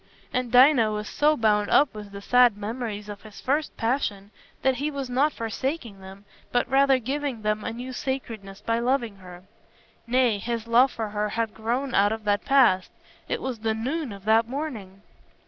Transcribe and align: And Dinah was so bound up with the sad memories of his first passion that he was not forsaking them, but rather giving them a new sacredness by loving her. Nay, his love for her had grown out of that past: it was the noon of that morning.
And 0.33 0.51
Dinah 0.51 0.91
was 0.91 1.07
so 1.07 1.37
bound 1.37 1.69
up 1.69 1.93
with 1.93 2.11
the 2.11 2.23
sad 2.23 2.57
memories 2.57 3.07
of 3.07 3.21
his 3.21 3.39
first 3.39 3.77
passion 3.77 4.31
that 4.63 4.77
he 4.77 4.89
was 4.89 5.11
not 5.11 5.31
forsaking 5.31 6.01
them, 6.01 6.25
but 6.51 6.67
rather 6.67 6.97
giving 6.97 7.43
them 7.43 7.63
a 7.63 7.71
new 7.71 7.93
sacredness 7.93 8.61
by 8.61 8.79
loving 8.79 9.17
her. 9.17 9.43
Nay, 10.07 10.39
his 10.39 10.65
love 10.65 10.91
for 10.91 11.09
her 11.09 11.29
had 11.29 11.53
grown 11.53 11.93
out 11.93 12.11
of 12.11 12.23
that 12.23 12.43
past: 12.45 12.89
it 13.29 13.43
was 13.43 13.59
the 13.59 13.75
noon 13.75 14.11
of 14.11 14.25
that 14.25 14.47
morning. 14.47 15.03